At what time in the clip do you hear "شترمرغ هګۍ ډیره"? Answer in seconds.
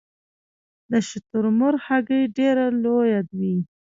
1.07-2.65